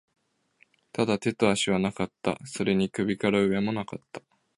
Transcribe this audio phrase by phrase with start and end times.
[0.93, 2.39] ただ、手と足はなかった。
[2.43, 4.23] それに首から上も無かった。